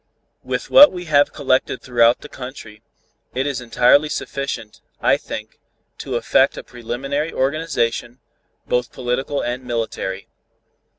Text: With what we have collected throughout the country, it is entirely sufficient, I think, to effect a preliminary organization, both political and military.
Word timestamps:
With 0.43 0.71
what 0.71 0.91
we 0.91 1.05
have 1.05 1.31
collected 1.31 1.79
throughout 1.83 2.21
the 2.21 2.27
country, 2.27 2.81
it 3.35 3.45
is 3.45 3.61
entirely 3.61 4.09
sufficient, 4.09 4.81
I 4.99 5.15
think, 5.15 5.59
to 5.99 6.15
effect 6.15 6.57
a 6.57 6.63
preliminary 6.63 7.31
organization, 7.31 8.19
both 8.67 8.91
political 8.91 9.41
and 9.41 9.63
military. 9.63 10.27